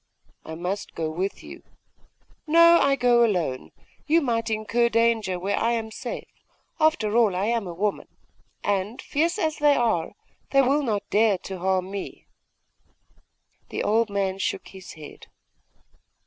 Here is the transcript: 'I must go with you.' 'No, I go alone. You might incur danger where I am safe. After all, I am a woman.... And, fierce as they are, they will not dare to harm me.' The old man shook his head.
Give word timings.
'I 0.45 0.55
must 0.55 0.95
go 0.95 1.11
with 1.11 1.43
you.' 1.43 1.61
'No, 2.47 2.79
I 2.81 2.95
go 2.95 3.23
alone. 3.23 3.71
You 4.07 4.19
might 4.19 4.49
incur 4.49 4.89
danger 4.89 5.37
where 5.37 5.59
I 5.59 5.73
am 5.73 5.91
safe. 5.91 6.27
After 6.79 7.15
all, 7.15 7.35
I 7.35 7.45
am 7.45 7.67
a 7.67 7.73
woman.... 7.75 8.07
And, 8.63 8.99
fierce 8.99 9.37
as 9.37 9.57
they 9.59 9.75
are, 9.75 10.13
they 10.49 10.63
will 10.63 10.81
not 10.81 11.07
dare 11.11 11.37
to 11.43 11.59
harm 11.59 11.91
me.' 11.91 12.25
The 13.69 13.83
old 13.83 14.09
man 14.09 14.39
shook 14.39 14.69
his 14.69 14.93
head. 14.93 15.27